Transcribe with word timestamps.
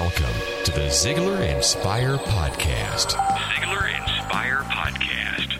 Welcome 0.00 0.64
to 0.64 0.70
the 0.72 0.86
Ziglar 0.86 1.54
Inspire 1.54 2.16
Podcast. 2.16 3.08
Ziglar 3.18 4.00
Inspire 4.00 4.62
Podcast. 4.62 5.58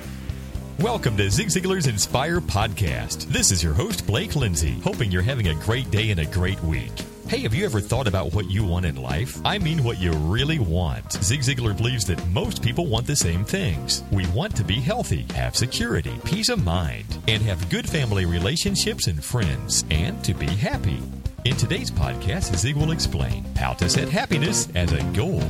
Welcome 0.79 1.19
to 1.19 1.31
Zig 1.31 1.49
Ziglar's 1.49 1.87
Inspire 1.87 2.41
Podcast. 2.41 3.27
This 3.27 3.53
is 3.53 3.63
your 3.63 3.75
host, 3.75 4.07
Blake 4.07 4.37
Lindsay, 4.37 4.81
hoping 4.83 5.13
you're 5.13 5.21
having 5.21 5.49
a 5.49 5.55
great 5.57 5.91
day 5.91 6.11
and 6.11 6.21
a 6.21 6.25
great 6.25 6.59
week. 6.63 6.91
Hey, 7.29 7.41
have 7.41 7.53
you 7.53 7.67
ever 7.67 7.83
thought 7.83 8.09
about 8.09 8.33
what 8.33 8.51
you 8.51 8.65
want 8.65 8.87
in 8.87 8.97
life? 8.97 9.39
I 9.45 9.59
mean, 9.59 9.85
what 9.85 10.01
you 10.01 10.13
really 10.13 10.59
want. 10.59 11.13
Zig 11.23 11.41
Ziglar 11.41 11.77
believes 11.77 12.07
that 12.07 12.27
most 12.29 12.63
people 12.63 12.87
want 12.87 13.07
the 13.07 13.17
same 13.17 13.45
things. 13.45 14.05
We 14.11 14.27
want 14.29 14.57
to 14.57 14.65
be 14.65 14.81
healthy, 14.81 15.27
have 15.35 15.55
security, 15.55 16.15
peace 16.25 16.49
of 16.49 16.65
mind, 16.65 17.19
and 17.29 17.43
have 17.43 17.69
good 17.69 17.87
family 17.87 18.25
relationships 18.25 19.07
and 19.07 19.23
friends, 19.23 19.85
and 19.91 20.25
to 20.25 20.33
be 20.33 20.47
happy. 20.47 20.99
In 21.47 21.57
today's 21.57 21.91
podcast, 21.91 22.55
Zig 22.55 22.77
will 22.77 22.91
explain 22.91 23.45
how 23.57 23.73
to 23.73 23.89
set 23.89 24.11
happiness 24.11 24.69
as 24.75 24.93
a 24.93 25.03
goal. 25.15 25.43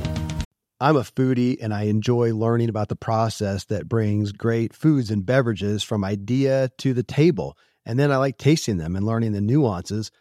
I'm 0.79 0.95
a 0.95 1.01
foodie 1.01 1.59
and 1.61 1.75
I 1.75 1.83
enjoy 1.85 2.33
learning 2.33 2.69
about 2.69 2.89
the 2.89 2.95
process 2.95 3.65
that 3.65 3.89
brings 3.89 4.30
great 4.30 4.73
foods 4.73 5.11
and 5.11 5.27
beverages 5.27 5.83
from 5.83 6.05
idea 6.05 6.71
to 6.79 6.95
the 6.95 7.03
table. 7.03 7.59
And 7.85 7.99
then 7.99 8.13
I 8.13 8.19
like 8.19 8.39
tasting 8.39 8.77
them 8.77 8.95
and 8.95 9.05
learning 9.05 9.33
the 9.33 9.41
nuances 9.41 10.13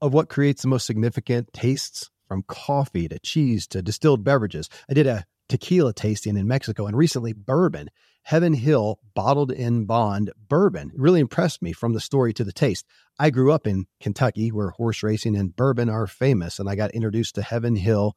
of 0.00 0.14
what 0.14 0.28
creates 0.28 0.62
the 0.62 0.68
most 0.68 0.86
significant 0.86 1.52
tastes 1.52 2.08
from 2.28 2.44
coffee 2.46 3.08
to 3.08 3.18
cheese 3.18 3.66
to 3.68 3.82
distilled 3.82 4.22
beverages. 4.22 4.70
I 4.88 4.94
did 4.94 5.08
a 5.08 5.26
tequila 5.48 5.92
tasting 5.92 6.36
in 6.36 6.46
Mexico 6.48 6.86
and 6.86 6.96
recently 6.96 7.32
bourbon. 7.32 7.88
Heaven 8.22 8.54
Hill 8.54 8.98
bottled 9.14 9.52
in 9.52 9.84
bond 9.84 10.32
bourbon 10.48 10.90
really 10.96 11.20
impressed 11.20 11.62
me 11.62 11.72
from 11.72 11.92
the 11.92 12.00
story 12.00 12.32
to 12.34 12.44
the 12.44 12.52
taste. 12.52 12.84
I 13.18 13.30
grew 13.30 13.52
up 13.52 13.66
in 13.66 13.86
Kentucky 14.00 14.50
where 14.50 14.70
horse 14.70 15.02
racing 15.02 15.36
and 15.36 15.54
bourbon 15.54 15.88
are 15.88 16.08
famous, 16.08 16.58
and 16.58 16.68
I 16.68 16.74
got 16.74 16.90
introduced 16.90 17.36
to 17.36 17.42
Heaven 17.42 17.76
Hill 17.76 18.16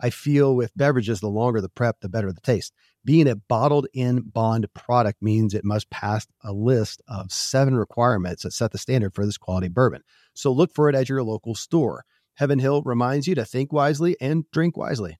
I 0.00 0.10
feel 0.10 0.54
with 0.54 0.76
beverages, 0.76 1.20
the 1.20 1.28
longer 1.28 1.60
the 1.60 1.68
prep, 1.68 2.00
the 2.00 2.08
better 2.08 2.32
the 2.32 2.40
taste. 2.40 2.72
Being 3.04 3.28
a 3.28 3.36
bottled 3.36 3.86
in 3.94 4.20
bond 4.20 4.66
product 4.74 5.22
means 5.22 5.54
it 5.54 5.64
must 5.64 5.90
pass 5.90 6.26
a 6.44 6.52
list 6.52 7.00
of 7.08 7.32
seven 7.32 7.76
requirements 7.76 8.42
that 8.42 8.52
set 8.52 8.72
the 8.72 8.78
standard 8.78 9.14
for 9.14 9.24
this 9.24 9.38
quality 9.38 9.68
bourbon. 9.68 10.02
So 10.34 10.52
look 10.52 10.74
for 10.74 10.88
it 10.88 10.94
at 10.94 11.08
your 11.08 11.22
local 11.22 11.54
store. 11.54 12.04
Heaven 12.34 12.58
Hill 12.58 12.82
reminds 12.82 13.26
you 13.26 13.34
to 13.36 13.44
think 13.44 13.72
wisely 13.72 14.16
and 14.20 14.44
drink 14.52 14.76
wisely. 14.76 15.18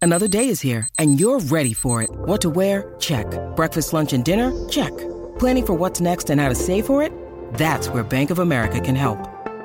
Another 0.00 0.28
day 0.28 0.48
is 0.48 0.60
here 0.60 0.88
and 0.98 1.20
you're 1.20 1.40
ready 1.40 1.72
for 1.72 2.02
it. 2.02 2.10
What 2.10 2.40
to 2.42 2.50
wear? 2.50 2.94
Check. 2.98 3.26
Breakfast, 3.56 3.92
lunch, 3.92 4.12
and 4.12 4.24
dinner? 4.24 4.52
Check. 4.68 4.96
Planning 5.38 5.66
for 5.66 5.74
what's 5.74 6.00
next 6.00 6.30
and 6.30 6.40
how 6.40 6.48
to 6.48 6.54
save 6.54 6.86
for 6.86 7.02
it? 7.02 7.12
That's 7.54 7.88
where 7.88 8.02
Bank 8.02 8.30
of 8.30 8.38
America 8.38 8.80
can 8.80 8.96
help. 8.96 9.35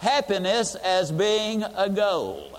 happiness 0.00 0.74
as 0.74 1.12
being 1.12 1.62
a 1.62 1.88
goal? 1.88 2.58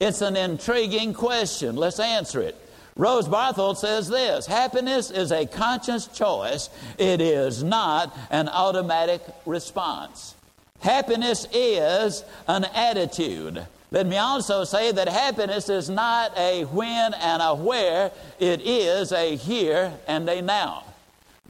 It's 0.00 0.22
an 0.22 0.36
intriguing 0.36 1.12
question. 1.12 1.76
Let's 1.76 2.00
answer 2.00 2.40
it. 2.40 2.56
Rose 2.96 3.28
Barthold 3.28 3.76
says 3.76 4.08
this 4.08 4.46
Happiness 4.46 5.10
is 5.10 5.30
a 5.30 5.46
conscious 5.46 6.06
choice, 6.06 6.70
it 6.98 7.20
is 7.20 7.62
not 7.62 8.16
an 8.30 8.48
automatic 8.48 9.22
response. 9.46 10.34
Happiness 10.80 11.46
is 11.52 12.24
an 12.46 12.64
attitude. 12.64 13.66
Let 13.90 14.06
me 14.06 14.18
also 14.18 14.64
say 14.64 14.92
that 14.92 15.08
happiness 15.08 15.68
is 15.68 15.88
not 15.88 16.36
a 16.36 16.64
when 16.64 17.14
and 17.14 17.40
a 17.40 17.54
where, 17.54 18.12
it 18.38 18.60
is 18.60 19.12
a 19.12 19.34
here 19.36 19.92
and 20.06 20.28
a 20.28 20.42
now. 20.42 20.84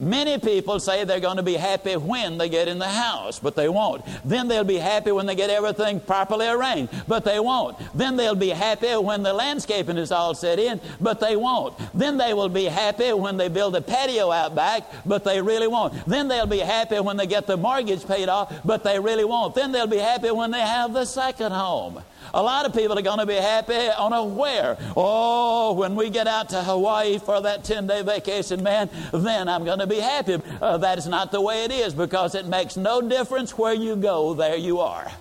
Many 0.01 0.37
people 0.37 0.79
say 0.79 1.03
they're 1.03 1.19
going 1.19 1.35
to 1.35 1.43
be 1.43 1.55
happy 1.55 1.97
when 1.97 2.37
they 2.37 2.47
get 2.47 2.69
in 2.69 2.79
the 2.79 2.87
house, 2.87 3.37
but 3.37 3.57
they 3.57 3.67
won't. 3.67 4.01
Then 4.23 4.47
they'll 4.47 4.63
be 4.63 4.77
happy 4.77 5.11
when 5.11 5.25
they 5.25 5.35
get 5.35 5.49
everything 5.49 5.99
properly 5.99 6.47
arranged, 6.47 6.93
but 7.05 7.25
they 7.25 7.37
won't. 7.37 7.77
Then 7.93 8.15
they'll 8.15 8.33
be 8.33 8.47
happy 8.47 8.95
when 8.95 9.23
the 9.23 9.33
landscaping 9.33 9.97
is 9.97 10.13
all 10.13 10.33
set 10.35 10.57
in, 10.57 10.79
but 11.01 11.19
they 11.19 11.35
won't. 11.35 11.77
Then 11.93 12.15
they 12.15 12.33
will 12.33 12.47
be 12.47 12.63
happy 12.63 13.11
when 13.11 13.35
they 13.35 13.49
build 13.49 13.75
a 13.75 13.81
patio 13.81 14.31
out 14.31 14.55
back, 14.55 14.89
but 15.05 15.25
they 15.25 15.41
really 15.41 15.67
won't. 15.67 15.93
Then 16.05 16.29
they'll 16.29 16.45
be 16.45 16.59
happy 16.59 17.01
when 17.01 17.17
they 17.17 17.27
get 17.27 17.45
the 17.45 17.57
mortgage 17.57 18.07
paid 18.07 18.29
off, 18.29 18.53
but 18.63 18.85
they 18.85 19.01
really 19.01 19.25
won't. 19.25 19.53
Then 19.53 19.73
they'll 19.73 19.85
be 19.85 19.97
happy 19.97 20.31
when 20.31 20.51
they 20.51 20.61
have 20.61 20.93
the 20.93 21.03
second 21.03 21.51
home. 21.51 22.01
A 22.33 22.41
lot 22.41 22.65
of 22.65 22.73
people 22.73 22.97
are 22.97 23.01
going 23.01 23.19
to 23.19 23.25
be 23.25 23.35
happy 23.35 23.73
on 23.73 24.13
a 24.13 24.23
where. 24.23 24.77
Oh, 24.95 25.73
when 25.73 25.95
we 25.95 26.09
get 26.09 26.27
out 26.27 26.49
to 26.49 26.61
Hawaii 26.61 27.19
for 27.19 27.41
that 27.41 27.63
10 27.63 27.87
day 27.87 28.01
vacation, 28.01 28.63
man, 28.63 28.89
then 29.13 29.47
I'm 29.49 29.65
going 29.65 29.79
to 29.79 29.87
be 29.87 29.99
happy. 29.99 30.41
Uh, 30.61 30.77
that 30.77 30.97
is 30.97 31.07
not 31.07 31.31
the 31.31 31.41
way 31.41 31.63
it 31.63 31.71
is 31.71 31.93
because 31.93 32.35
it 32.35 32.45
makes 32.47 32.77
no 32.77 33.01
difference 33.01 33.57
where 33.57 33.73
you 33.73 33.95
go, 33.95 34.33
there 34.33 34.55
you 34.55 34.79
are. 34.79 35.11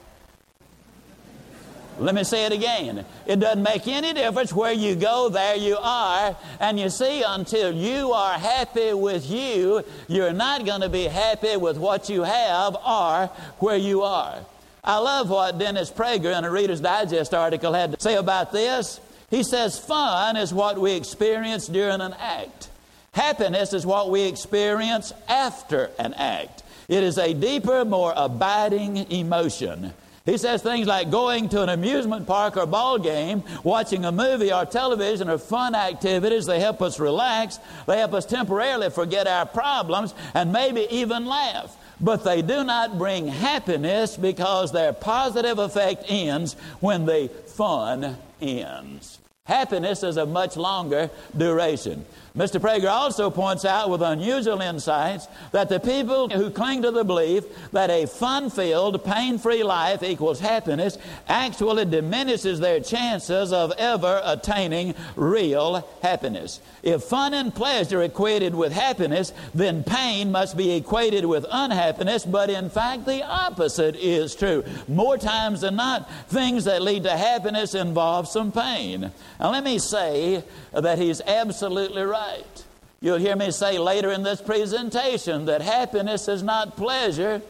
Let 1.98 2.14
me 2.14 2.22
say 2.22 2.46
it 2.46 2.52
again. 2.52 3.04
It 3.26 3.40
doesn't 3.40 3.62
make 3.62 3.88
any 3.88 4.12
difference 4.12 4.52
where 4.52 4.72
you 4.72 4.94
go, 4.94 5.28
there 5.28 5.56
you 5.56 5.76
are. 5.78 6.36
And 6.60 6.78
you 6.78 6.90
see, 6.90 7.25
until 7.26 7.75
you 7.75 8.12
are 8.12 8.38
happy 8.38 8.92
with 8.92 9.28
you, 9.28 9.82
you're 10.06 10.32
not 10.32 10.64
going 10.64 10.82
to 10.82 10.88
be 10.88 11.04
happy 11.04 11.56
with 11.56 11.76
what 11.76 12.08
you 12.08 12.22
have 12.22 12.76
or 12.76 13.26
where 13.58 13.76
you 13.76 14.02
are. 14.02 14.38
I 14.84 14.98
love 14.98 15.28
what 15.28 15.58
Dennis 15.58 15.90
Prager 15.90 16.36
in 16.36 16.44
a 16.44 16.50
Reader's 16.50 16.80
Digest 16.80 17.34
article 17.34 17.72
had 17.72 17.92
to 17.92 18.00
say 18.00 18.14
about 18.14 18.52
this. 18.52 19.00
He 19.30 19.42
says, 19.42 19.78
Fun 19.78 20.36
is 20.36 20.54
what 20.54 20.78
we 20.78 20.92
experience 20.92 21.66
during 21.66 22.00
an 22.00 22.14
act, 22.18 22.68
happiness 23.12 23.72
is 23.72 23.84
what 23.84 24.10
we 24.10 24.22
experience 24.22 25.12
after 25.28 25.90
an 25.98 26.14
act. 26.14 26.62
It 26.88 27.02
is 27.02 27.18
a 27.18 27.34
deeper, 27.34 27.84
more 27.84 28.14
abiding 28.16 29.10
emotion. 29.12 29.92
He 30.24 30.36
says 30.36 30.62
things 30.62 30.86
like 30.86 31.10
going 31.10 31.48
to 31.50 31.62
an 31.62 31.70
amusement 31.70 32.26
park 32.26 32.58
or 32.58 32.66
ball 32.66 32.98
game, 32.98 33.42
watching 33.64 34.04
a 34.04 34.12
movie 34.12 34.52
or 34.52 34.66
television 34.66 35.30
are 35.30 35.38
fun 35.38 35.74
activities. 35.74 36.44
They 36.44 36.60
help 36.60 36.82
us 36.82 37.00
relax. 37.00 37.58
They 37.86 37.96
help 37.96 38.12
us 38.12 38.26
temporarily 38.26 38.90
forget 38.90 39.26
our 39.26 39.46
problems 39.46 40.14
and 40.34 40.52
maybe 40.52 40.86
even 40.90 41.24
laugh. 41.24 41.74
But 42.00 42.25
they 42.25 42.42
do 42.42 42.64
not 42.64 42.98
bring 42.98 43.26
happiness 43.26 44.16
because 44.16 44.72
their 44.72 44.92
positive 44.92 45.59
effect 45.59 46.04
ends 46.09 46.54
when 46.81 47.06
the 47.06 47.28
fun 47.28 48.16
ends. 48.41 49.19
Happiness 49.48 50.03
is 50.03 50.19
a 50.19 50.26
much 50.26 50.59
longer 50.59 51.09
duration. 51.34 52.04
Mr. 52.36 52.60
Prager 52.60 52.91
also 52.91 53.31
points 53.31 53.64
out 53.64 53.91
with 53.91 54.00
unusual 54.00 54.60
insights 54.60 55.26
that 55.50 55.69
the 55.69 55.81
people 55.81 56.28
who 56.28 56.50
cling 56.50 56.82
to 56.82 56.91
the 56.92 57.03
belief 57.03 57.44
that 57.72 57.91
a 57.91 58.06
fun 58.06 58.48
filled, 58.48 59.03
pain 59.04 59.38
free 59.38 59.64
life 59.64 60.05
equals 60.05 60.38
happiness 60.38 60.99
actually 61.28 61.84
diminishes 61.87 62.61
their 62.61 62.78
chances 62.78 63.52
of 63.52 63.72
ever 63.76 64.20
attaining 64.22 64.94
real 65.17 65.84
happiness. 66.00 66.61
If 66.84 67.02
fun 67.02 67.34
and 67.34 67.52
pleasure 67.52 68.02
equated 68.02 68.55
with 68.55 68.72
happiness, 68.72 69.32
then 69.52 69.82
pain 69.82 70.31
must 70.31 70.56
be 70.56 70.76
equated 70.76 71.25
with 71.25 71.44
unhappiness, 71.50 72.25
but 72.25 72.50
in 72.50 72.70
fact, 72.70 73.05
the 73.05 73.25
opposite 73.25 73.96
is 73.96 74.37
true. 74.37 74.62
More 74.87 75.19
times 75.19 75.62
than 75.62 75.75
not, 75.75 76.08
things 76.28 76.67
that 76.67 76.82
lead 76.82 77.02
to 77.02 77.17
happiness 77.17 77.75
involve 77.75 78.28
some 78.28 78.52
pain. 78.52 79.11
Now, 79.38 79.50
let 79.50 79.64
me 79.64 79.79
say 79.79 80.43
that 80.73 80.99
he's 80.99 81.20
absolutely 81.20 82.02
right. 82.02 82.64
You'll 83.00 83.19
hear 83.19 83.37
me 83.37 83.52
say 83.52 83.79
later 83.79 84.11
in 84.11 84.25
this 84.25 84.40
presentation 84.40 85.44
that 85.44 85.62
happiness 85.62 86.26
is 86.26 86.43
not 86.43 86.76
pleasure, 86.76 87.40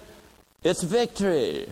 it's 0.62 0.82
victory. 0.82 1.66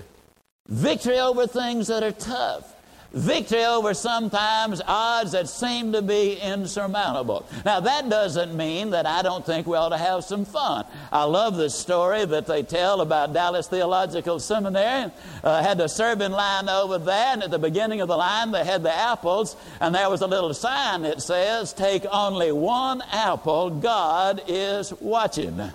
Victory 0.68 1.18
over 1.18 1.46
things 1.46 1.88
that 1.88 2.02
are 2.02 2.12
tough. 2.12 2.75
Victory 3.12 3.64
over 3.64 3.94
sometimes 3.94 4.80
odds 4.86 5.32
that 5.32 5.48
seem 5.48 5.92
to 5.92 6.02
be 6.02 6.34
insurmountable. 6.36 7.46
Now, 7.64 7.80
that 7.80 8.08
doesn't 8.08 8.56
mean 8.56 8.90
that 8.90 9.06
I 9.06 9.22
don't 9.22 9.44
think 9.44 9.66
we 9.66 9.76
ought 9.76 9.90
to 9.90 9.98
have 9.98 10.24
some 10.24 10.44
fun. 10.44 10.84
I 11.10 11.24
love 11.24 11.56
the 11.56 11.70
story 11.70 12.24
that 12.24 12.46
they 12.46 12.62
tell 12.62 13.00
about 13.00 13.32
Dallas 13.32 13.68
Theological 13.68 14.38
Seminary. 14.38 15.10
Uh, 15.42 15.62
had 15.62 15.78
the 15.78 15.88
serving 15.88 16.32
line 16.32 16.68
over 16.68 16.98
there, 16.98 17.32
and 17.32 17.42
at 17.42 17.50
the 17.50 17.58
beginning 17.58 18.00
of 18.00 18.08
the 18.08 18.16
line, 18.16 18.50
they 18.50 18.64
had 18.64 18.82
the 18.82 18.94
apples, 18.94 19.56
and 19.80 19.94
there 19.94 20.10
was 20.10 20.20
a 20.20 20.26
little 20.26 20.54
sign 20.54 21.02
that 21.02 21.22
says, 21.22 21.72
Take 21.72 22.04
only 22.10 22.52
one 22.52 23.02
apple, 23.12 23.70
God 23.70 24.42
is 24.46 24.92
watching. 25.00 25.70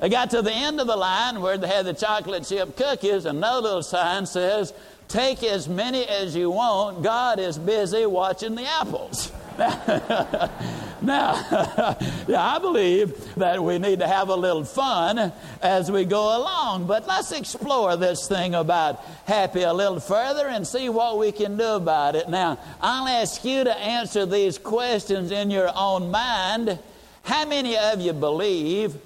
They 0.00 0.08
got 0.08 0.30
to 0.30 0.42
the 0.42 0.52
end 0.52 0.80
of 0.80 0.86
the 0.86 0.96
line 0.96 1.40
where 1.40 1.56
they 1.56 1.68
had 1.68 1.86
the 1.86 1.94
chocolate 1.94 2.44
chip 2.44 2.76
cookies, 2.76 3.24
and 3.24 3.38
another 3.38 3.60
little 3.62 3.82
sign 3.82 4.26
says, 4.26 4.72
Take 5.08 5.42
as 5.42 5.68
many 5.68 6.04
as 6.06 6.34
you 6.34 6.50
want. 6.50 7.02
God 7.02 7.38
is 7.38 7.58
busy 7.58 8.06
watching 8.06 8.54
the 8.54 8.66
apples. 8.66 9.30
now, 9.58 10.50
yeah, 12.26 12.44
I 12.44 12.58
believe 12.60 13.34
that 13.34 13.62
we 13.62 13.78
need 13.78 14.00
to 14.00 14.08
have 14.08 14.28
a 14.28 14.34
little 14.34 14.64
fun 14.64 15.32
as 15.62 15.92
we 15.92 16.04
go 16.04 16.36
along, 16.36 16.86
but 16.86 17.06
let's 17.06 17.30
explore 17.30 17.96
this 17.96 18.26
thing 18.26 18.56
about 18.56 19.00
happy 19.26 19.62
a 19.62 19.72
little 19.72 20.00
further 20.00 20.48
and 20.48 20.66
see 20.66 20.88
what 20.88 21.18
we 21.18 21.30
can 21.30 21.56
do 21.56 21.74
about 21.74 22.16
it. 22.16 22.28
Now, 22.28 22.58
I'll 22.80 23.06
ask 23.06 23.44
you 23.44 23.62
to 23.62 23.78
answer 23.78 24.26
these 24.26 24.58
questions 24.58 25.30
in 25.30 25.52
your 25.52 25.70
own 25.76 26.10
mind. 26.10 26.78
How 27.22 27.46
many 27.46 27.78
of 27.78 28.00
you 28.00 28.12
believe 28.12 28.96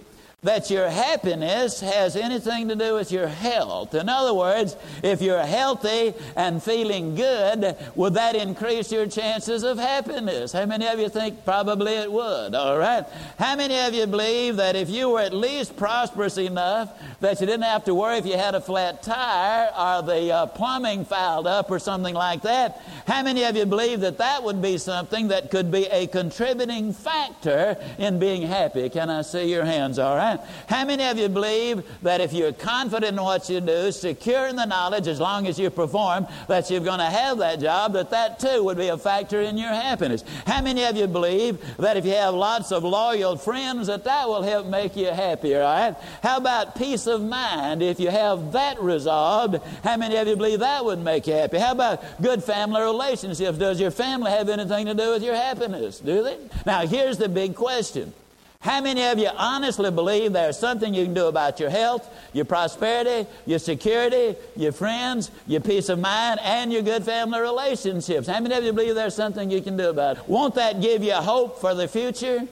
that 0.43 0.71
your 0.71 0.89
happiness 0.89 1.81
has 1.81 2.15
anything 2.15 2.69
to 2.69 2.77
do 2.77 2.95
with 2.95 3.11
your 3.11 3.27
health. 3.27 3.93
In 3.93 4.09
other 4.09 4.33
words, 4.33 4.77
if 5.03 5.21
you're 5.21 5.45
healthy 5.45 6.15
and 6.37 6.63
feeling 6.63 7.17
good, 7.17 7.77
would 7.97 8.15
that 8.15 8.37
increase 8.37 8.93
your 8.93 9.09
chances 9.09 9.65
of 9.65 9.79
happiness? 9.79 10.53
How 10.53 10.65
many 10.65 10.87
of 10.87 11.01
you 11.01 11.09
think 11.09 11.45
probably 11.45 11.95
it 11.95 12.13
would? 12.13 12.55
All 12.55 12.79
right. 12.79 13.05
How 13.37 13.57
many 13.57 13.81
of 13.81 13.95
you 13.95 14.07
believe 14.07 14.55
that 14.57 14.77
if 14.77 14.89
you 14.89 15.09
were 15.11 15.23
at 15.23 15.33
least 15.33 15.77
prosperous 15.77 16.39
enough 16.39 16.97
that 17.19 17.41
you 17.41 17.47
didn't 17.47 17.65
have 17.65 17.85
to 17.87 17.95
worry 17.95 18.19
if 18.19 18.27
you 18.27 18.37
had 18.37 18.55
a 18.55 18.61
flat 18.61 19.03
tire 19.03 19.73
or 19.77 20.05
the 20.05 20.33
uh, 20.33 20.47
plumbing 20.47 21.05
fouled 21.05 21.49
up 21.49 21.69
or 21.69 21.81
something 21.81 22.15
like 22.15 22.43
that? 22.43 22.81
How 23.09 23.25
many 23.25 23.43
of 23.43 23.57
you 23.57 23.67
believe 23.67 23.99
that 24.01 24.19
that 24.19 24.45
would 24.45 24.63
be 24.63 24.79
something 24.79 25.29
that 25.29 25.51
could 25.51 25.73
be 25.73 25.87
a 25.87 26.07
contributing 26.07 26.93
factor 26.93 27.77
in 27.99 28.21
being 28.21 28.43
happy? 28.43 28.89
Can 28.89 29.11
I 29.11 29.23
see 29.23 29.51
your 29.51 29.65
hands? 29.65 29.99
All 29.99 30.15
right. 30.15 30.28
How 30.69 30.85
many 30.85 31.05
of 31.05 31.19
you 31.19 31.29
believe 31.29 31.83
that 32.03 32.21
if 32.21 32.33
you're 32.33 32.53
confident 32.53 33.17
in 33.17 33.23
what 33.23 33.49
you 33.49 33.61
do, 33.61 33.91
secure 33.93 34.47
in 34.47 34.57
the 34.57 34.65
knowledge 34.65 35.07
as 35.07 35.21
long 35.21 35.47
as 35.47 35.59
you 35.59 35.71
perform, 35.71 36.27
that 36.49 36.71
you're 36.71 36.81
going 36.81 36.99
to 36.99 37.05
have 37.05 37.39
that 37.39 37.61
job, 37.61 37.93
that 37.95 38.11
that 38.11 38.39
too 38.39 38.65
would 38.65 38.77
be 38.77 38.89
a 38.89 38.99
factor 38.99 39.41
in 39.41 39.57
your 39.57 39.71
happiness? 39.71 40.25
How 40.47 40.63
many 40.63 40.85
of 40.85 40.97
you 40.97 41.07
believe 41.07 41.59
that 41.79 41.97
if 41.97 42.05
you 42.05 42.13
have 42.13 42.35
lots 42.35 42.73
of 42.73 42.85
loyal 42.85 43.37
friends, 43.37 43.87
that 43.87 44.05
that 44.05 44.29
will 44.29 44.43
help 44.43 44.67
make 44.67 44.97
you 44.97 45.07
happier, 45.07 45.61
right? 45.61 45.97
How 46.23 46.37
about 46.39 46.77
peace 46.77 47.07
of 47.07 47.23
mind? 47.23 47.83
If 47.83 48.01
you 48.01 48.11
have 48.11 48.53
that 48.53 48.81
resolved, 48.83 49.59
how 49.83 49.97
many 49.97 50.17
of 50.17 50.27
you 50.27 50.37
believe 50.37 50.61
that 50.61 50.85
would 50.85 50.99
make 50.99 51.27
you 51.27 51.35
happy? 51.35 51.59
How 51.59 51.73
about 51.73 52.03
good 52.21 52.43
family 52.43 52.81
relationships? 52.81 53.59
Does 53.59 53.81
your 53.81 53.91
family 53.91 54.31
have 54.31 54.49
anything 54.49 54.87
to 54.87 54.95
do 54.95 55.13
with 55.13 55.23
your 55.23 55.35
happiness? 55.35 55.99
Do 55.99 56.23
they? 56.23 56.39
Now, 56.67 56.87
here's 56.87 57.19
the 57.19 57.29
big 57.29 57.55
question. 57.55 58.13
How 58.61 58.81
many 58.81 59.05
of 59.05 59.21
you 59.21 59.29
honestly 59.37 59.91
believe 59.93 60.33
there's 60.33 60.59
something 60.59 60.93
you 60.93 61.05
can 61.05 61.15
do 61.15 61.27
about 61.27 61.61
your 61.61 61.71
health, 61.71 62.13
your 62.33 62.45
prosperity, 62.45 63.29
your 63.47 63.61
security, 63.61 64.37
your 64.57 64.73
friends, 64.73 65.31
your 65.47 65.61
peace 65.61 65.89
of 65.89 66.01
mind, 66.01 66.41
and 66.43 66.73
your 66.73 66.83
good 66.83 67.05
family 67.05 67.41
relationships? 67.41 68.27
How 68.27 68.41
many 68.41 68.57
of 68.57 68.65
you 68.65 68.73
believe 68.73 68.97
there's 68.97 69.15
something 69.15 69.49
you 69.49 69.63
can 69.63 69.77
do 69.77 69.91
about 69.91 70.19
it? 70.19 70.29
Won't 70.29 70.57
that 70.57 70.81
give 70.81 71.05
you 71.05 71.15
hope 71.15 71.61
for 71.61 71.73
the 71.73 71.87
future? 71.87 72.49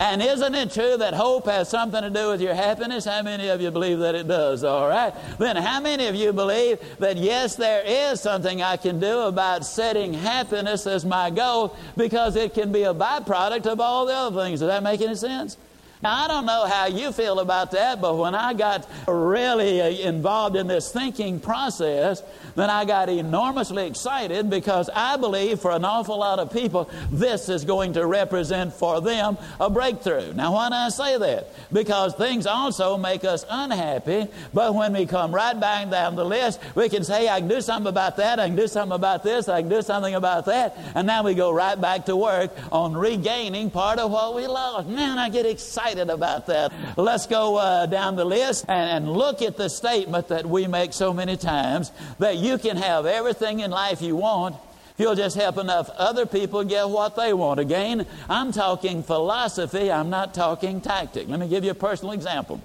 And 0.00 0.22
isn't 0.22 0.54
it 0.54 0.70
true 0.70 0.96
that 0.98 1.12
hope 1.12 1.46
has 1.46 1.68
something 1.68 2.00
to 2.00 2.10
do 2.10 2.30
with 2.30 2.40
your 2.40 2.54
happiness? 2.54 3.04
How 3.04 3.20
many 3.20 3.48
of 3.48 3.60
you 3.60 3.72
believe 3.72 3.98
that 3.98 4.14
it 4.14 4.28
does? 4.28 4.62
All 4.62 4.88
right. 4.88 5.12
Then 5.40 5.56
how 5.56 5.80
many 5.80 6.06
of 6.06 6.14
you 6.14 6.32
believe 6.32 6.78
that 7.00 7.16
yes, 7.16 7.56
there 7.56 7.82
is 7.84 8.20
something 8.20 8.62
I 8.62 8.76
can 8.76 9.00
do 9.00 9.22
about 9.22 9.66
setting 9.66 10.14
happiness 10.14 10.86
as 10.86 11.04
my 11.04 11.30
goal 11.30 11.76
because 11.96 12.36
it 12.36 12.54
can 12.54 12.70
be 12.70 12.84
a 12.84 12.94
byproduct 12.94 13.66
of 13.66 13.80
all 13.80 14.06
the 14.06 14.14
other 14.14 14.44
things? 14.44 14.60
Does 14.60 14.68
that 14.68 14.84
make 14.84 15.00
any 15.00 15.16
sense? 15.16 15.56
Now, 16.00 16.14
I 16.24 16.28
don't 16.28 16.46
know 16.46 16.66
how 16.66 16.86
you 16.86 17.10
feel 17.10 17.40
about 17.40 17.72
that, 17.72 18.00
but 18.00 18.16
when 18.16 18.32
I 18.32 18.54
got 18.54 18.88
really 19.08 19.82
uh, 19.82 19.88
involved 20.08 20.54
in 20.54 20.68
this 20.68 20.92
thinking 20.92 21.40
process, 21.40 22.22
then 22.54 22.70
I 22.70 22.84
got 22.84 23.08
enormously 23.08 23.88
excited 23.88 24.48
because 24.48 24.88
I 24.94 25.16
believe 25.16 25.58
for 25.58 25.72
an 25.72 25.84
awful 25.84 26.18
lot 26.18 26.38
of 26.38 26.52
people, 26.52 26.88
this 27.10 27.48
is 27.48 27.64
going 27.64 27.94
to 27.94 28.06
represent 28.06 28.74
for 28.74 29.00
them 29.00 29.38
a 29.58 29.68
breakthrough. 29.68 30.32
Now, 30.34 30.52
why 30.52 30.68
do 30.68 30.74
I 30.76 30.88
say 30.90 31.18
that? 31.18 31.52
Because 31.72 32.14
things 32.14 32.46
also 32.46 32.96
make 32.96 33.24
us 33.24 33.44
unhappy, 33.50 34.28
but 34.54 34.76
when 34.76 34.92
we 34.92 35.04
come 35.04 35.34
right 35.34 35.58
back 35.58 35.90
down 35.90 36.14
the 36.14 36.24
list, 36.24 36.60
we 36.76 36.88
can 36.88 37.02
say, 37.02 37.28
I 37.28 37.40
can 37.40 37.48
do 37.48 37.60
something 37.60 37.88
about 37.88 38.16
that, 38.18 38.38
I 38.38 38.46
can 38.46 38.56
do 38.56 38.68
something 38.68 38.94
about 38.94 39.24
this, 39.24 39.48
I 39.48 39.62
can 39.62 39.68
do 39.68 39.82
something 39.82 40.14
about 40.14 40.44
that, 40.46 40.78
and 40.94 41.08
now 41.08 41.24
we 41.24 41.34
go 41.34 41.50
right 41.50 41.80
back 41.80 42.06
to 42.06 42.14
work 42.14 42.52
on 42.70 42.96
regaining 42.96 43.72
part 43.72 43.98
of 43.98 44.12
what 44.12 44.36
we 44.36 44.46
lost. 44.46 44.88
Man, 44.88 45.18
I 45.18 45.28
get 45.28 45.44
excited 45.44 45.87
excited 45.88 46.10
about 46.10 46.46
that. 46.46 46.70
Let's 46.98 47.26
go 47.26 47.56
uh, 47.56 47.86
down 47.86 48.16
the 48.16 48.24
list 48.24 48.66
and, 48.68 49.06
and 49.06 49.12
look 49.12 49.40
at 49.40 49.56
the 49.56 49.70
statement 49.70 50.28
that 50.28 50.44
we 50.44 50.66
make 50.66 50.92
so 50.92 51.14
many 51.14 51.38
times 51.38 51.92
that 52.18 52.36
you 52.36 52.58
can 52.58 52.76
have 52.76 53.06
everything 53.06 53.60
in 53.60 53.70
life 53.70 54.02
you 54.02 54.14
want 54.14 54.56
if 54.92 55.00
you'll 55.00 55.14
just 55.14 55.34
help 55.34 55.56
enough 55.56 55.88
other 55.96 56.26
people 56.26 56.62
get 56.62 56.90
what 56.90 57.16
they 57.16 57.32
want. 57.32 57.58
Again, 57.58 58.06
I'm 58.28 58.52
talking 58.52 59.02
philosophy, 59.02 59.90
I'm 59.90 60.10
not 60.10 60.34
talking 60.34 60.82
tactic. 60.82 61.26
Let 61.26 61.40
me 61.40 61.48
give 61.48 61.64
you 61.64 61.70
a 61.70 61.74
personal 61.74 62.12
example. 62.12 62.60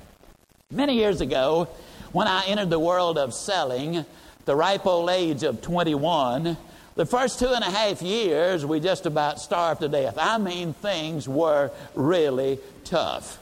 Many 0.69 0.95
years 0.95 1.21
ago, 1.21 1.69
when 2.11 2.27
I 2.27 2.43
entered 2.47 2.71
the 2.71 2.79
world 2.79 3.17
of 3.17 3.33
selling, 3.33 4.05
the 4.43 4.55
ripe 4.55 4.85
old 4.85 5.09
age 5.09 5.43
of 5.43 5.61
21, 5.61 6.57
the 6.95 7.05
first 7.05 7.39
two 7.39 7.49
and 7.49 7.63
a 7.63 7.71
half 7.71 8.01
years, 8.01 8.65
we 8.65 8.79
just 8.79 9.05
about 9.05 9.39
starved 9.39 9.81
to 9.81 9.89
death. 9.89 10.17
I 10.17 10.37
mean, 10.37 10.73
things 10.73 11.27
were 11.27 11.71
really 11.95 12.59
tough. 12.83 13.39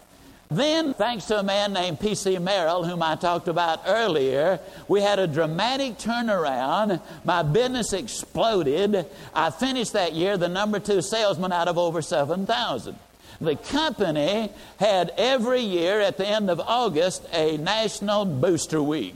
Then, 0.50 0.94
thanks 0.94 1.27
to 1.27 1.39
a 1.39 1.44
man 1.44 1.71
named 1.71 2.01
P.C. 2.01 2.36
Merrell, 2.36 2.86
whom 2.86 3.01
I 3.01 3.15
talked 3.15 3.48
about 3.48 3.83
earlier, 3.88 4.59
we 4.89 5.00
had 5.00 5.18
a 5.18 5.25
dramatic 5.25 5.98
turnaround. 5.98 7.01
My 7.24 7.42
business 7.42 7.94
exploded. 7.94 9.06
I 9.33 9.50
finished 9.50 9.94
that 9.94 10.12
year 10.12 10.36
the 10.36 10.50
number 10.50 10.80
two 10.80 11.01
salesman 11.01 11.53
out 11.53 11.69
of 11.69 11.77
over 11.77 12.01
7,000. 12.01 12.98
The 13.39 13.56
company 13.56 14.51
had 14.77 15.13
every 15.18 15.62
year 15.62 16.01
at 16.01 16.18
the 16.18 16.27
end 16.27 16.50
of 16.50 16.59
August 16.59 17.25
a 17.31 17.56
national 17.56 18.25
booster 18.25 18.83
week. 18.83 19.15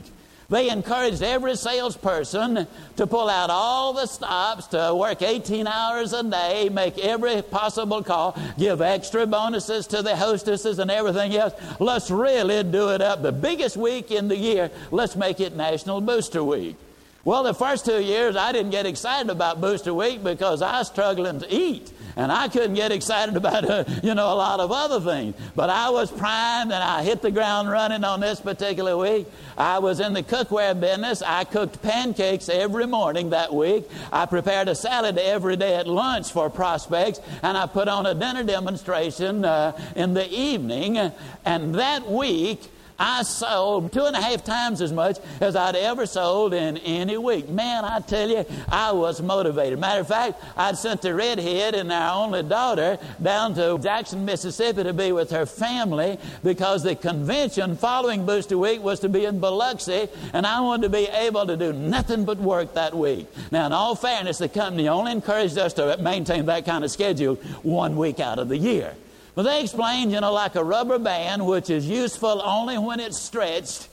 They 0.49 0.69
encouraged 0.69 1.23
every 1.23 1.55
salesperson 1.55 2.67
to 2.97 3.07
pull 3.07 3.29
out 3.29 3.49
all 3.49 3.93
the 3.93 4.05
stops, 4.05 4.67
to 4.67 4.93
work 4.95 5.21
18 5.21 5.65
hours 5.65 6.13
a 6.13 6.23
day, 6.23 6.69
make 6.69 6.99
every 6.99 7.41
possible 7.41 8.03
call, 8.03 8.37
give 8.57 8.81
extra 8.81 9.25
bonuses 9.25 9.87
to 9.87 10.01
the 10.03 10.15
hostesses 10.15 10.77
and 10.77 10.91
everything 10.91 11.35
else. 11.35 11.53
Let's 11.79 12.11
really 12.11 12.63
do 12.63 12.89
it 12.89 13.01
up. 13.01 13.23
The 13.23 13.31
biggest 13.31 13.75
week 13.75 14.11
in 14.11 14.27
the 14.27 14.37
year, 14.37 14.69
let's 14.91 15.15
make 15.15 15.39
it 15.39 15.55
National 15.55 15.99
Booster 15.99 16.43
Week. 16.43 16.75
Well, 17.23 17.41
the 17.41 17.55
first 17.55 17.85
two 17.85 18.03
years, 18.03 18.35
I 18.35 18.51
didn't 18.51 18.69
get 18.69 18.85
excited 18.85 19.31
about 19.31 19.59
Booster 19.59 19.95
Week 19.95 20.23
because 20.23 20.61
I 20.61 20.77
was 20.77 20.87
struggling 20.87 21.39
to 21.39 21.51
eat. 21.51 21.91
And 22.15 22.31
I 22.31 22.47
couldn't 22.47 22.75
get 22.75 22.91
excited 22.91 23.35
about, 23.45 23.69
uh, 23.69 23.83
you 24.03 24.13
know, 24.13 24.33
a 24.33 24.35
lot 24.35 24.59
of 24.59 24.71
other 24.71 24.99
things. 24.99 25.35
But 25.55 25.69
I 25.69 25.89
was 25.89 26.11
primed 26.11 26.71
and 26.71 26.83
I 26.83 27.03
hit 27.03 27.21
the 27.21 27.31
ground 27.31 27.69
running 27.69 28.03
on 28.03 28.19
this 28.19 28.39
particular 28.39 28.97
week. 28.97 29.27
I 29.57 29.79
was 29.79 29.99
in 29.99 30.13
the 30.13 30.23
cookware 30.23 30.79
business. 30.79 31.21
I 31.21 31.43
cooked 31.43 31.81
pancakes 31.81 32.49
every 32.49 32.87
morning 32.87 33.29
that 33.31 33.53
week. 33.53 33.89
I 34.11 34.25
prepared 34.25 34.67
a 34.67 34.75
salad 34.75 35.17
every 35.17 35.55
day 35.55 35.75
at 35.75 35.87
lunch 35.87 36.31
for 36.31 36.49
prospects. 36.49 37.19
And 37.41 37.57
I 37.57 37.65
put 37.65 37.87
on 37.87 38.05
a 38.05 38.13
dinner 38.13 38.43
demonstration 38.43 39.45
uh, 39.45 39.77
in 39.95 40.13
the 40.13 40.29
evening. 40.29 40.97
And 41.45 41.75
that 41.75 42.09
week, 42.09 42.71
I 42.97 43.23
sold 43.23 43.91
two 43.91 44.05
and 44.05 44.15
a 44.15 44.21
half 44.21 44.43
times 44.43 44.81
as 44.81 44.93
much 44.93 45.17
as 45.41 45.55
I'd 45.55 45.75
ever 45.75 46.05
sold 46.05 46.53
in 46.53 46.77
any 46.77 47.17
week. 47.17 47.49
Man, 47.49 47.83
I 47.83 47.99
tell 47.99 48.29
you, 48.29 48.45
I 48.69 48.91
was 48.93 49.21
motivated. 49.21 49.79
Matter 49.79 50.01
of 50.01 50.07
fact, 50.07 50.41
I'd 50.55 50.77
sent 50.77 51.01
the 51.01 51.13
redhead 51.13 51.75
and 51.75 51.91
our 51.91 52.23
only 52.23 52.43
daughter 52.43 52.97
down 53.21 53.53
to 53.55 53.77
Jackson, 53.79 54.23
Mississippi 54.23 54.83
to 54.83 54.93
be 54.93 55.11
with 55.11 55.31
her 55.31 55.45
family 55.45 56.17
because 56.43 56.83
the 56.83 56.95
convention 56.95 57.75
following 57.75 58.25
Booster 58.25 58.57
Week 58.57 58.81
was 58.81 58.99
to 59.01 59.09
be 59.09 59.25
in 59.25 59.39
Biloxi, 59.39 60.07
and 60.33 60.47
I 60.47 60.61
wanted 60.61 60.83
to 60.83 60.89
be 60.89 61.07
able 61.07 61.45
to 61.47 61.57
do 61.57 61.73
nothing 61.73 62.23
but 62.25 62.37
work 62.37 62.73
that 62.75 62.95
week. 62.95 63.27
Now, 63.51 63.65
in 63.65 63.73
all 63.73 63.95
fairness, 63.95 64.37
the 64.37 64.49
company 64.49 64.87
only 64.87 65.11
encouraged 65.11 65.57
us 65.57 65.73
to 65.73 65.97
maintain 65.97 66.45
that 66.45 66.65
kind 66.65 66.83
of 66.83 66.91
schedule 66.91 67.35
one 67.63 67.97
week 67.97 68.19
out 68.19 68.39
of 68.39 68.49
the 68.49 68.57
year. 68.57 68.93
But 69.35 69.43
they 69.43 69.61
explained, 69.61 70.11
you 70.13 70.21
know, 70.21 70.33
like 70.33 70.55
a 70.55 70.63
rubber 70.63 70.97
band, 70.97 71.45
which 71.45 71.69
is 71.69 71.87
useful 71.87 72.41
only 72.41 72.77
when 72.77 72.99
it's 72.99 73.19
stretched, 73.19 73.89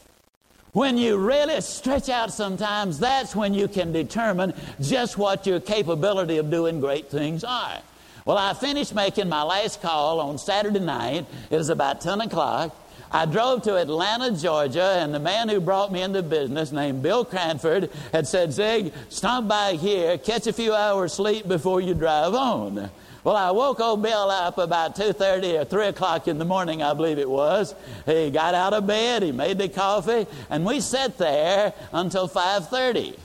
When 0.73 0.97
you 0.97 1.19
really 1.19 1.61
stretch 1.61 2.09
out 2.09 2.33
sometimes, 2.33 2.99
that's 2.99 3.37
when 3.37 3.53
you 3.53 3.69
can 3.69 3.93
determine 3.93 4.55
just 4.81 5.19
what 5.19 5.47
your 5.47 5.61
capability 5.61 6.39
of 6.39 6.51
doing 6.51 6.81
great 6.81 7.11
things 7.11 7.45
are. 7.45 7.79
Well, 8.25 8.39
I 8.39 8.55
finished 8.55 8.95
making 8.95 9.29
my 9.29 9.43
last 9.43 9.83
call 9.83 10.19
on 10.21 10.39
Saturday 10.39 10.81
night. 10.81 11.27
It 11.51 11.59
was 11.59 11.69
about 11.69 12.01
10 12.01 12.23
o'clock. 12.23 12.75
I 13.11 13.27
drove 13.27 13.65
to 13.65 13.77
Atlanta, 13.77 14.35
Georgia, 14.35 14.97
and 14.99 15.13
the 15.13 15.21
man 15.21 15.51
who 15.51 15.61
brought 15.61 15.93
me 15.93 16.01
into 16.01 16.23
business, 16.23 16.73
named 16.73 17.03
Bill 17.03 17.27
Cranford, 17.27 17.91
had 18.11 18.27
said, 18.27 18.55
Zig, 18.55 18.95
stop 19.11 19.47
by 19.47 19.75
here, 19.75 20.17
catch 20.17 20.47
a 20.47 20.55
few 20.55 20.73
hours 20.73 21.13
sleep 21.13 21.47
before 21.47 21.83
you 21.83 21.93
drive 21.93 22.33
on. 22.33 22.91
Well, 23.25 23.37
I 23.37 23.53
woke 23.53 23.79
old 23.79 24.03
Bill 24.03 24.31
up 24.31 24.59
about 24.59 24.97
2.30 24.97 25.61
or 25.61 25.65
3 25.65 25.87
o'clock 25.87 26.27
in 26.27 26.39
the 26.39 26.45
morning, 26.45 26.83
I 26.83 26.93
believe 26.93 27.19
it 27.19 27.31
was. 27.31 27.73
He 28.05 28.31
got 28.31 28.55
out 28.55 28.73
of 28.73 28.87
bed, 28.89 29.23
he 29.23 29.31
made 29.31 29.59
the 29.59 29.69
coffee, 29.69 30.27
and 30.51 30.67
we 30.67 30.81
sat 30.81 31.19
there 31.19 31.73
until 31.93 32.29
5.30. 32.29 33.17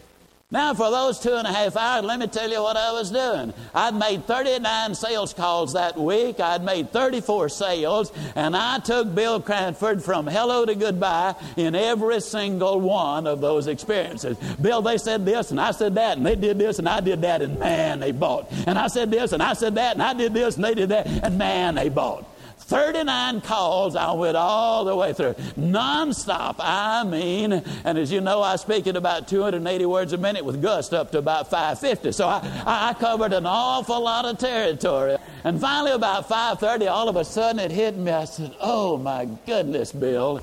Now, 0.50 0.74
for 0.74 0.90
those 0.90 1.20
two 1.20 1.34
and 1.34 1.46
a 1.46 1.52
half 1.52 1.76
hours, 1.76 2.06
let 2.06 2.20
me 2.20 2.28
tell 2.28 2.50
you 2.50 2.64
what 2.64 2.78
I 2.78 2.94
was 2.94 3.12
doing. 3.12 3.54
I'd 3.76 3.94
made 3.94 4.24
39 4.24 4.96
sales 4.96 5.34
calls 5.34 5.74
that 5.74 5.98
week. 5.98 6.40
I'd 6.40 6.64
made 6.64 6.90
34 6.94 7.50
sales, 7.50 8.14
and 8.34 8.56
I 8.56 8.80
took 8.80 9.14
Bill 9.14 9.42
Cranford 9.42 10.02
from 10.02 10.26
hello 10.26 10.66
to 10.66 10.74
goodbye 10.74 11.36
in 11.58 11.76
every 11.76 12.22
single 12.22 12.80
one 12.80 13.28
of 13.28 13.42
those 13.42 13.68
experiences. 13.68 14.38
Bill, 14.62 14.82
they 14.82 14.98
said 14.98 15.26
this, 15.26 15.52
and 15.52 15.60
I 15.60 15.72
said 15.72 15.96
that, 15.96 16.16
and 16.16 16.26
they 16.26 16.38
did 16.38 16.58
this, 16.58 16.80
and 16.80 16.88
I 16.88 17.02
did 17.02 17.24
that, 17.24 17.42
and 17.42 17.60
man, 17.60 18.00
they 18.00 18.14
bought. 18.14 18.50
And 18.68 18.80
I 18.80 18.88
said 18.88 19.12
this, 19.12 19.34
and 19.34 19.44
I 19.44 19.52
said 19.52 19.76
that, 19.76 19.96
and 19.96 20.02
I 20.02 20.14
did 20.14 20.34
this, 20.34 20.56
and 20.56 20.64
they 20.64 20.76
did 20.76 20.88
that, 20.90 21.08
and 21.08 21.38
man, 21.38 21.76
they 21.76 21.90
bought. 21.90 22.26
39 22.68 23.42
calls 23.42 23.96
I 23.96 24.12
went 24.12 24.36
all 24.36 24.84
the 24.84 24.96
way 24.96 25.14
through, 25.14 25.36
nonstop. 25.58 26.56
I 26.60 27.06
mean, 27.06 27.54
and 27.54 27.98
as 27.98 28.12
you 28.12 28.20
know, 28.20 28.42
I 28.42 28.58
speak 28.58 28.88
at 28.88 28.98
about 28.98 29.30
280 29.30 29.86
words 29.86 30.12
a 30.12 30.18
minute 30.18 30.44
with 30.44 30.62
gust 30.62 30.94
up 30.94 31.12
to 31.12 31.18
about 31.18 31.50
550. 31.50 32.12
So 32.12 32.28
I, 32.28 32.42
I 32.66 32.94
covered 32.94 33.32
an 33.32 33.46
awful 33.46 34.02
lot 34.02 34.26
of 34.26 34.38
territory. 34.38 35.16
And 35.46 35.62
finally, 35.62 35.92
about 35.92 36.28
5:30, 36.28 36.92
all 36.92 37.08
of 37.08 37.16
a 37.16 37.24
sudden 37.24 37.60
it 37.60 37.72
hit 37.72 37.96
me. 37.96 38.12
I 38.12 38.26
said, 38.26 38.54
"Oh 38.60 38.98
my 38.98 39.30
goodness, 39.46 39.94
Bill, 39.94 40.42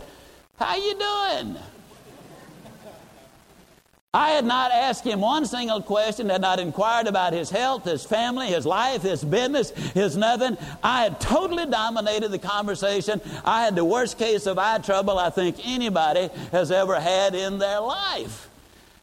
how 0.58 0.76
you 0.76 0.94
doing?" 0.94 1.58
I 4.14 4.30
had 4.30 4.44
not 4.44 4.70
asked 4.70 5.02
him 5.02 5.20
one 5.20 5.44
single 5.44 5.82
question, 5.82 6.28
had 6.28 6.40
not 6.40 6.60
inquired 6.60 7.08
about 7.08 7.32
his 7.32 7.50
health, 7.50 7.84
his 7.84 8.04
family, 8.04 8.46
his 8.46 8.64
life, 8.64 9.02
his 9.02 9.24
business, 9.24 9.70
his 9.70 10.16
nothing. 10.16 10.56
I 10.84 11.02
had 11.02 11.20
totally 11.20 11.66
dominated 11.66 12.28
the 12.28 12.38
conversation. 12.38 13.20
I 13.44 13.64
had 13.64 13.74
the 13.74 13.84
worst 13.84 14.16
case 14.16 14.46
of 14.46 14.56
eye 14.56 14.78
trouble 14.78 15.18
I 15.18 15.30
think 15.30 15.56
anybody 15.66 16.30
has 16.52 16.70
ever 16.70 17.00
had 17.00 17.34
in 17.34 17.58
their 17.58 17.80
life. 17.80 18.48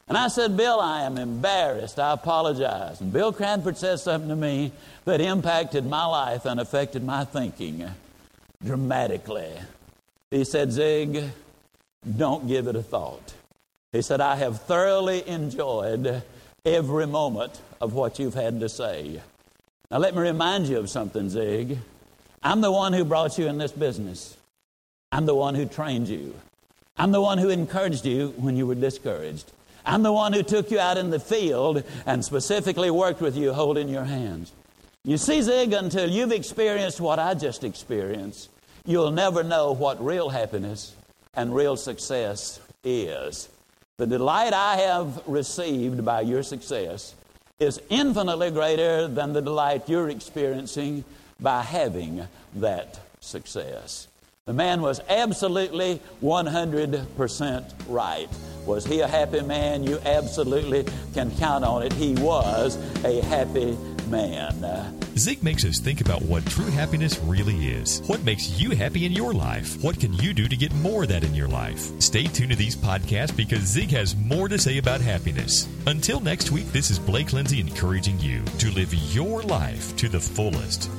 And 0.08 0.18
I 0.18 0.30
said, 0.30 0.56
Bill, 0.56 0.80
I 0.80 1.04
am 1.04 1.18
embarrassed. 1.18 2.00
I 2.00 2.14
apologize. 2.14 3.02
And 3.02 3.12
Bill 3.12 3.34
Cranford 3.34 3.78
said 3.78 4.00
something 4.00 4.30
to 4.30 4.36
me 4.38 4.72
that 5.04 5.20
impacted 5.20 5.86
my 5.86 6.06
life 6.06 6.46
and 6.46 6.58
affected 6.58 7.04
my 7.04 7.26
thinking 7.26 7.86
dramatically. 8.64 9.52
He 10.30 10.46
said, 10.46 10.72
Zig, 10.72 11.32
don't 12.18 12.48
give 12.48 12.68
it 12.68 12.78
a 12.78 12.84
thought. 12.84 13.34
He 13.92 14.02
said, 14.02 14.22
I 14.22 14.38
have 14.38 14.62
thoroughly 14.62 15.28
enjoyed 15.28 16.24
every 16.66 17.08
moment 17.08 17.60
of 17.82 17.94
what 17.94 18.20
you've 18.20 18.36
had 18.36 18.60
to 18.62 18.70
say. 18.70 19.22
Now, 19.90 19.98
let 19.98 20.16
me 20.16 20.22
remind 20.22 20.68
you 20.68 20.78
of 20.78 20.90
something, 20.90 21.30
Zig. 21.30 21.78
I'm 22.42 22.62
the 22.62 22.72
one 22.72 22.94
who 22.94 23.04
brought 23.04 23.38
you 23.38 23.48
in 23.48 23.58
this 23.58 23.74
business. 23.74 24.38
I'm 25.12 25.26
the 25.26 25.36
one 25.36 25.56
who 25.56 25.66
trained 25.66 26.08
you. 26.08 26.34
I'm 26.98 27.12
the 27.12 27.22
one 27.22 27.38
who 27.38 27.50
encouraged 27.50 28.06
you 28.06 28.34
when 28.38 28.56
you 28.56 28.66
were 28.66 28.76
discouraged. 28.76 29.52
I'm 29.86 30.04
the 30.04 30.14
one 30.14 30.32
who 30.32 30.44
took 30.44 30.72
you 30.72 30.80
out 30.80 30.98
in 30.98 31.10
the 31.10 31.20
field 31.20 31.84
and 32.06 32.24
specifically 32.24 32.92
worked 32.92 33.20
with 33.20 33.36
you 33.36 33.52
holding 33.52 33.90
your 33.90 34.06
hands. 34.06 34.54
You 35.04 35.18
see, 35.18 35.42
Zig, 35.42 35.74
until 35.74 36.10
you've 36.10 36.32
experienced 36.32 37.02
what 37.02 37.20
I 37.20 37.34
just 37.34 37.64
experienced, 37.64 38.50
you'll 38.86 39.12
never 39.12 39.44
know 39.44 39.74
what 39.74 40.04
real 40.04 40.30
happiness 40.30 40.96
and 41.34 41.54
real 41.54 41.76
success 41.76 42.60
is. 42.84 43.50
The 44.02 44.08
delight 44.08 44.52
I 44.52 44.78
have 44.78 45.22
received 45.28 46.04
by 46.04 46.22
your 46.22 46.42
success 46.42 47.14
is 47.60 47.80
infinitely 47.88 48.50
greater 48.50 49.08
than 49.08 49.32
the 49.32 49.44
delight 49.44 49.88
you're 49.88 50.10
experiencing 50.10 51.04
by 51.40 51.62
having 51.62 52.26
that 52.56 53.00
success. 53.20 54.08
The 54.48 54.54
man 54.54 54.82
was 54.82 55.02
absolutely 55.08 56.02
100% 56.24 57.74
right. 57.88 58.28
Was 58.66 58.88
he 58.88 59.02
a 59.02 59.08
happy 59.08 59.42
man? 59.42 59.84
You 59.84 60.00
absolutely 60.04 60.88
can 61.14 61.30
count 61.38 61.64
on 61.64 61.84
it. 61.84 61.94
He 61.94 62.16
was 62.16 62.78
a 63.06 63.22
happy 63.26 63.78
man. 64.12 65.00
Zig 65.18 65.42
makes 65.42 65.66
us 65.66 65.80
think 65.80 66.02
about 66.02 66.22
what 66.22 66.46
true 66.46 66.70
happiness 66.70 67.18
really 67.20 67.70
is. 67.70 68.02
What 68.08 68.24
makes 68.24 68.60
you 68.60 68.72
happy 68.72 69.06
in 69.06 69.12
your 69.12 69.34
life? 69.34 69.82
What 69.84 70.00
can 70.00 70.14
you 70.14 70.34
do 70.34 70.48
to 70.48 70.56
get 70.56 70.74
more 70.76 71.04
of 71.04 71.10
that 71.10 71.24
in 71.24 71.34
your 71.34 71.48
life? 71.48 71.90
Stay 72.02 72.26
tuned 72.26 72.52
to 72.52 72.58
these 72.58 72.76
podcasts 72.76 73.36
because 73.36 73.62
Zig 73.62 73.90
has 73.92 74.16
more 74.16 74.48
to 74.48 74.60
say 74.60 74.78
about 74.78 75.02
happiness. 75.02 75.68
Until 75.88 76.20
next 76.20 76.52
week, 76.52 76.68
this 76.72 76.92
is 76.92 77.00
Blake 77.00 77.34
Lindsay 77.34 77.60
encouraging 77.60 78.20
you 78.20 78.44
to 78.60 78.72
live 78.72 78.94
your 79.14 79.42
life 79.44 79.96
to 79.98 80.10
the 80.10 80.20
fullest. 80.20 80.90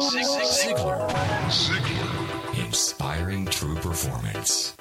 Ziglar. 0.00 1.08
Ziglar. 1.50 2.64
Inspiring 2.64 3.46
true 3.46 3.76
performance. 3.76 4.74